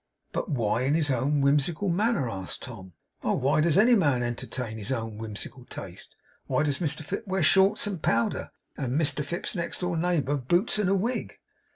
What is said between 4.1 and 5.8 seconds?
entertain his own whimsical